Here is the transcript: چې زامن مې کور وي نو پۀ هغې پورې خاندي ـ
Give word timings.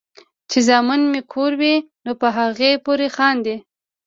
چې 0.49 0.59
زامن 0.69 1.01
مې 1.11 1.21
کور 1.33 1.51
وي 1.59 1.75
نو 2.05 2.11
پۀ 2.19 2.27
هغې 2.37 2.71
پورې 2.85 3.07
خاندي 3.15 3.55
ـ 3.59 3.63